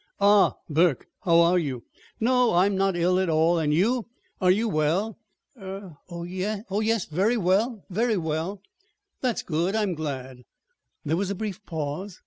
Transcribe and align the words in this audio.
"Ah, 0.19 0.55
Burke, 0.67 1.05
how 1.25 1.41
are 1.41 1.59
you? 1.59 1.83
No, 2.19 2.55
I'm 2.55 2.75
not 2.75 2.97
ill 2.97 3.19
at 3.19 3.29
all. 3.29 3.59
And 3.59 3.71
you 3.71 4.07
are 4.41 4.49
you 4.49 4.67
well?" 4.67 5.19
"Er 5.55 5.95
ah 5.95 6.01
oh, 6.09 6.23
yes, 6.23 7.05
very 7.05 7.37
well 7.37 7.71
er 7.71 7.83
very 7.93 8.17
well." 8.17 8.63
"That's 9.21 9.43
good. 9.43 9.75
I'm 9.75 9.93
glad." 9.93 10.43
There 11.05 11.17
was 11.17 11.29
a 11.29 11.35
brief 11.35 11.63
pause. 11.67 12.19